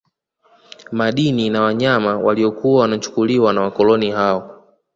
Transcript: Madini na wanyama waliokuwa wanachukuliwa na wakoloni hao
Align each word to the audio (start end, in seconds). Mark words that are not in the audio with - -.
Madini 0.91 1.49
na 1.49 1.61
wanyama 1.61 2.17
waliokuwa 2.17 2.81
wanachukuliwa 2.81 3.53
na 3.53 3.61
wakoloni 3.61 4.11
hao 4.11 4.63